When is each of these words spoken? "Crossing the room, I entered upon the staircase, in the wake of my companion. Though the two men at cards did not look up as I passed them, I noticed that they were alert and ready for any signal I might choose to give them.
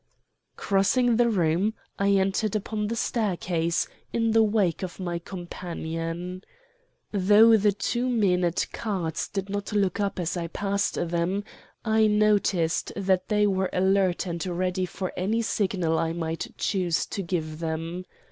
"Crossing 0.55 1.17
the 1.17 1.29
room, 1.29 1.75
I 1.99 2.13
entered 2.13 2.55
upon 2.55 2.87
the 2.87 2.95
staircase, 2.95 3.87
in 4.11 4.31
the 4.31 4.41
wake 4.41 4.81
of 4.81 4.99
my 4.99 5.19
companion. 5.19 6.43
Though 7.11 7.55
the 7.55 7.71
two 7.71 8.09
men 8.09 8.43
at 8.43 8.65
cards 8.71 9.27
did 9.27 9.47
not 9.47 9.73
look 9.73 9.99
up 9.99 10.19
as 10.19 10.35
I 10.35 10.47
passed 10.47 10.95
them, 10.95 11.43
I 11.85 12.07
noticed 12.07 12.91
that 12.95 13.27
they 13.27 13.45
were 13.45 13.69
alert 13.71 14.25
and 14.25 14.43
ready 14.43 14.87
for 14.87 15.13
any 15.15 15.43
signal 15.43 15.99
I 15.99 16.13
might 16.13 16.47
choose 16.57 17.05
to 17.05 17.21
give 17.21 17.59
them. 17.59 18.05